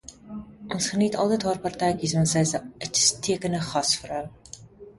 [0.75, 4.27] Ons geniet altyd haar partytjies want sy is 'n uitstekende gasvrou.